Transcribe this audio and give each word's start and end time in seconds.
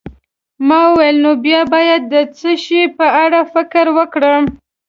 ما 0.67 0.79
وویل: 0.89 1.17
نو 1.23 1.31
بیا 1.43 1.61
باید 1.73 2.01
د 2.13 2.15
څه 2.37 2.51
شي 2.63 2.81
په 2.97 3.05
اړه 3.23 3.39
فکر 3.53 3.85
وکړم؟ 3.97 4.43